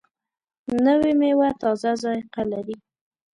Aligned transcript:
نوې 0.85 1.11
میوه 1.19 1.49
تازه 1.61 1.91
ذایقه 2.01 2.43
لري 2.51 2.75